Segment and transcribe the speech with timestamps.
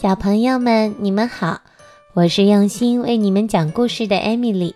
[0.00, 1.60] 小朋友们，你们好，
[2.14, 4.74] 我是用心为你们讲故事的艾米丽。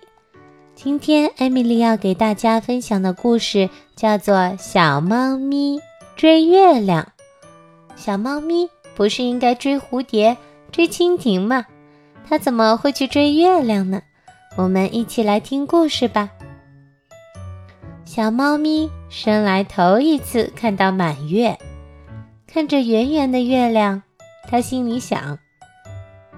[0.75, 5.81] 今天，艾米丽要给大家分享的故事叫做《小猫咪
[6.15, 7.09] 追月亮》。
[7.97, 10.37] 小猫咪不是应该追蝴蝶、
[10.71, 11.65] 追蜻蜓吗？
[12.29, 14.03] 它怎么会去追月亮呢？
[14.59, 16.29] 我们一起来听故事吧。
[18.05, 21.59] 小猫咪生来头一次看到满月，
[22.47, 24.03] 看着圆圆的月亮，
[24.49, 25.39] 它心里想：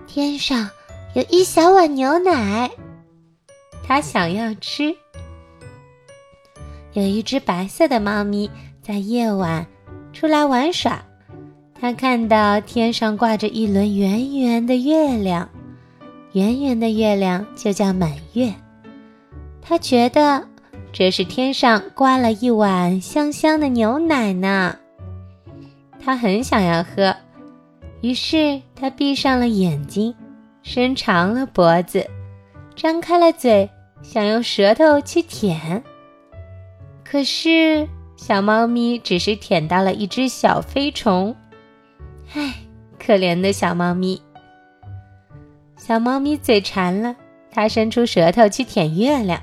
[0.07, 0.71] 天上
[1.15, 2.71] 有一小碗牛奶，
[3.87, 4.95] 他想要吃。
[6.93, 8.51] 有一只白色的猫咪
[8.83, 9.67] 在夜晚
[10.13, 11.05] 出来玩耍，
[11.79, 15.49] 它看到天上挂着一轮圆圆的月亮，
[16.33, 18.53] 圆圆的月亮就叫满月。
[19.61, 20.47] 它觉得。
[20.93, 24.79] 这是天上挂了一碗香香的牛奶呢，
[26.03, 27.15] 它很想要喝，
[28.07, 30.15] 于是他闭上了眼睛，
[30.63, 32.09] 伸长了脖子，
[32.77, 33.69] 张开了嘴，
[34.01, 35.83] 想用舌头去舔。
[37.05, 41.35] 可是小猫咪只是舔到了一只小飞虫，
[42.33, 42.55] 唉，
[42.97, 44.23] 可怜的小猫咪。
[45.77, 47.17] 小猫咪嘴馋了，
[47.51, 49.43] 它伸出舌头去舔月亮。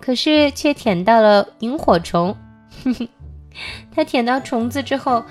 [0.00, 2.34] 可是却舔到了萤火虫，
[2.84, 3.08] 哼哼，
[3.94, 5.22] 它舔到虫子之后，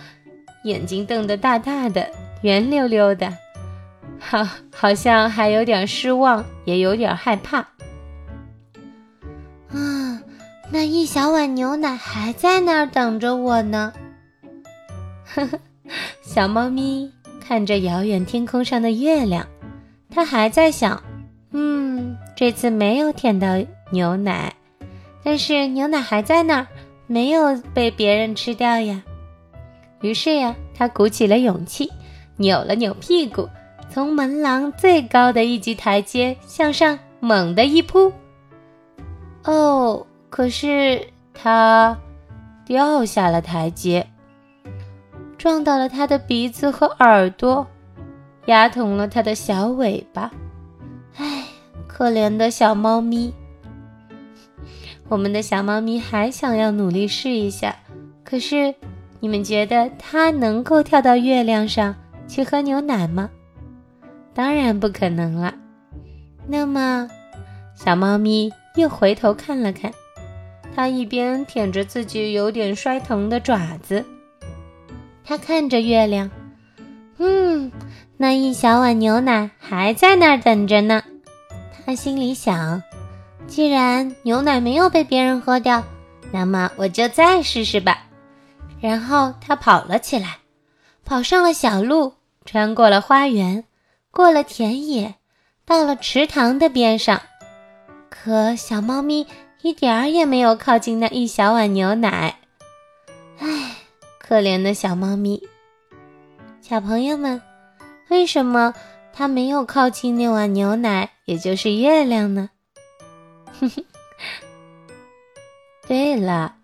[0.64, 2.08] 眼睛瞪得大大的，
[2.42, 3.32] 圆溜溜的，
[4.20, 7.60] 好， 好像还有点失望，也有点害怕。
[9.70, 10.22] 啊，
[10.72, 13.94] 那一小碗牛奶还在那儿等着我呢。
[15.34, 15.60] 呵呵，
[16.22, 19.48] 小猫咪看着遥远天空上的月亮，
[20.10, 21.02] 它还在想：
[21.52, 23.48] 嗯，这次没有舔到
[23.92, 24.54] 牛奶。
[25.24, 26.68] 但是牛奶还在那儿，
[27.06, 29.04] 没有被别人吃掉呀。
[30.02, 31.90] 于是呀，它鼓起了勇气，
[32.42, 33.48] 扭了扭屁股，
[33.90, 38.12] 从门廊最高的一级台阶向上猛地一扑。
[39.44, 41.98] 哦，可是他
[42.66, 44.08] 掉下了台阶，
[45.38, 47.66] 撞到了他的鼻子和耳朵，
[48.48, 50.32] 压痛了他的小尾巴。
[51.18, 51.46] 唉，
[51.88, 53.34] 可怜的小猫咪。
[55.10, 57.76] 我们的小猫咪还想要努力试一下，
[58.24, 58.74] 可是
[59.20, 61.94] 你们觉得它能够跳到月亮上
[62.32, 63.30] 去喝牛奶吗？
[64.34, 65.54] 当然不可能了。
[66.48, 67.10] 那么，
[67.76, 69.92] 小猫咪又回头看了看，
[70.74, 74.06] 它一边舔着自己有点摔疼的爪子，
[75.26, 76.32] 它看着月亮，
[77.18, 77.70] 嗯，
[78.16, 81.04] 那一小碗牛奶还在那儿等着呢。
[81.86, 82.82] 它心里想。
[83.46, 85.84] 既然牛奶没有被别人喝掉，
[86.32, 88.06] 那么我就再试试吧。
[88.80, 90.38] 然后他跑了起来，
[91.04, 92.14] 跑上了小路，
[92.46, 93.64] 穿过了花园，
[94.12, 95.16] 过了田野，
[95.66, 97.22] 到了池塘的边上。
[98.10, 99.26] 可小猫咪
[99.62, 102.40] 一点儿也没有靠近那一小碗牛奶。
[103.40, 103.76] 唉，
[104.20, 105.42] 可怜的小猫咪。
[106.62, 107.42] 小朋友们，
[108.10, 108.74] 为什么
[109.14, 112.50] 它没有靠近那碗牛奶，也就是月亮呢？
[113.60, 113.84] 哼哼，
[115.88, 116.56] 对了，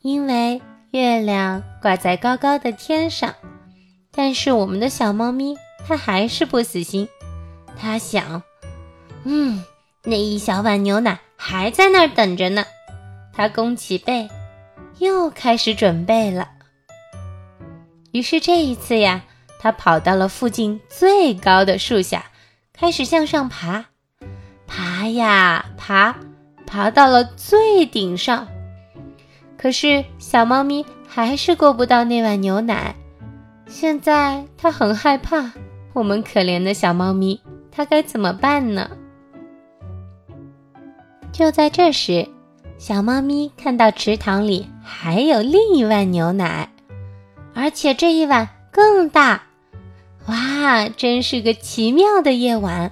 [0.00, 0.60] 因为
[0.90, 3.34] 月亮挂在高高的天上，
[4.18, 5.56] 但是我们的小猫咪
[5.86, 7.08] 它还是不死心。
[7.78, 8.42] 它想，
[9.22, 9.62] 嗯，
[10.02, 12.64] 那一小碗牛奶还在那儿等着呢。
[13.32, 14.28] 它弓起背，
[14.98, 16.48] 又开始准备了。
[18.10, 19.22] 于是这一次呀，
[19.60, 22.24] 它跑到了附近最高的树下，
[22.72, 23.84] 开始向上爬，
[24.66, 26.16] 爬呀爬。
[26.66, 28.48] 爬到了最顶上，
[29.56, 32.96] 可是小猫咪还是够不到那碗牛奶。
[33.68, 35.52] 现在它很害怕，
[35.92, 37.40] 我们可怜的小猫咪，
[37.70, 38.90] 它该怎么办呢？
[41.30, 42.26] 就在这时，
[42.78, 46.72] 小猫咪看到池塘里还有另一碗牛奶，
[47.54, 49.42] 而且这一碗更大。
[50.26, 52.90] 哇，真是个奇妙的夜晚！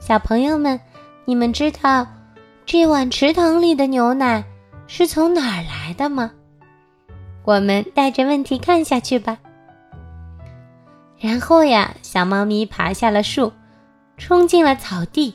[0.00, 0.78] 小朋友们，
[1.24, 2.06] 你们知道？
[2.66, 4.44] 这碗池塘里的牛奶
[4.86, 6.32] 是从哪儿来的吗？
[7.44, 9.38] 我们带着问题看下去吧。
[11.20, 13.52] 然后呀，小猫咪爬下了树，
[14.16, 15.32] 冲进了草地，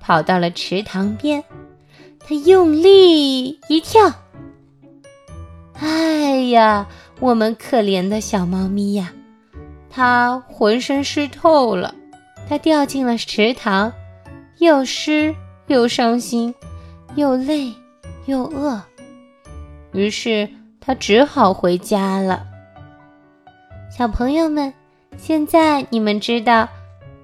[0.00, 1.42] 跑到了池塘边。
[2.18, 4.12] 它用力一跳，
[5.74, 6.86] 哎呀，
[7.20, 9.12] 我们可怜的小猫咪呀，
[9.88, 11.94] 它浑身湿透了，
[12.48, 13.92] 它掉进了池塘，
[14.58, 15.34] 又湿。
[15.68, 16.52] 又伤心，
[17.14, 17.72] 又累，
[18.26, 18.82] 又饿，
[19.92, 22.44] 于是它只好回家了。
[23.96, 24.74] 小朋友们，
[25.16, 26.68] 现在你们知道，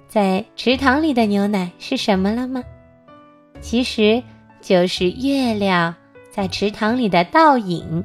[0.09, 2.63] 在池塘里的牛奶是什么了吗？
[3.61, 4.23] 其实
[4.61, 5.95] 就是月亮
[6.31, 8.05] 在池塘里的倒影。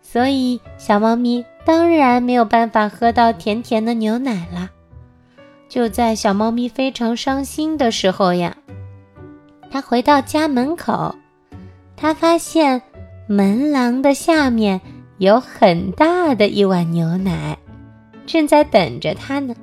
[0.00, 4.70] 所以，小猫咪当然没有办法喝到甜甜的牛奶了。
[5.68, 8.56] 就在小猫咪非常伤心的时候呀，
[9.70, 11.16] 它回到家门口，
[11.96, 12.80] 它发现
[13.26, 14.80] 门廊的下面
[15.18, 17.58] 有很大的一碗牛奶，
[18.26, 19.54] 正在等着它呢。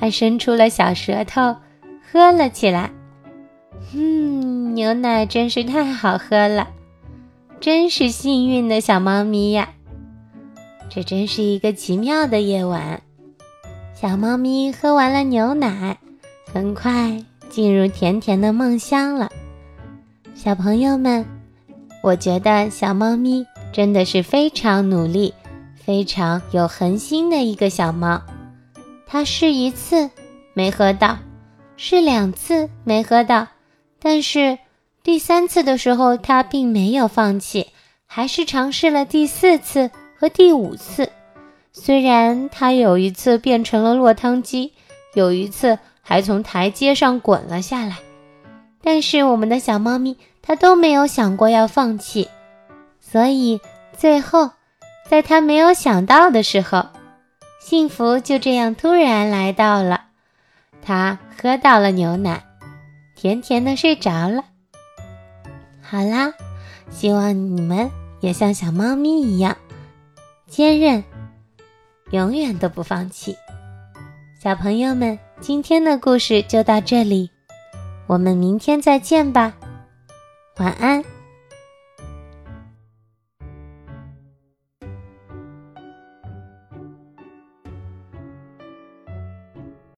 [0.00, 1.56] 它伸出了小舌头，
[2.10, 2.90] 喝了起来。
[3.94, 6.68] 嗯，牛奶真是太好喝了。
[7.60, 9.70] 真是幸运的小猫咪呀！
[10.88, 13.02] 这真是一个奇妙的夜晚。
[13.94, 15.98] 小猫咪喝完了牛奶，
[16.52, 19.28] 很快进入甜甜的梦乡了。
[20.34, 21.26] 小朋友们，
[22.02, 25.34] 我觉得小猫咪真的是非常努力、
[25.88, 28.20] 非常有恒心的一个小猫。
[29.06, 30.10] 它试一次
[30.52, 31.16] 没喝到，
[31.78, 33.46] 试两次没喝到，
[33.98, 34.58] 但是。
[35.02, 37.68] 第三次的时候，它并没有放弃，
[38.04, 41.10] 还是尝试了第四次和第五次。
[41.72, 44.74] 虽然它有一次变成了落汤鸡，
[45.14, 47.96] 有一次还从台阶上滚了下来，
[48.82, 52.28] 但是我们的小猫咪它都没有想过要放弃。
[53.00, 53.62] 所以
[53.96, 54.50] 最后，
[55.08, 56.86] 在他没有想到的时候，
[57.58, 60.02] 幸福就这样突然来到了。
[60.82, 62.44] 他喝到了牛奶，
[63.16, 64.44] 甜甜的睡着了。
[65.80, 66.34] 好啦，
[66.90, 67.90] 希望你们
[68.20, 69.56] 也像小猫咪一样
[70.46, 71.02] 坚韧，
[72.10, 73.34] 永远都不放弃。
[74.38, 77.30] 小朋友们，今天的故事就到这里，
[78.06, 79.54] 我们明天再见吧，
[80.58, 81.02] 晚安。